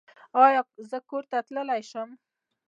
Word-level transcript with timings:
ایا 0.43 0.61
زه 0.89 0.97
کور 1.09 1.23
ته 1.31 1.37
تللی 1.47 1.81
شم؟ 1.89 2.09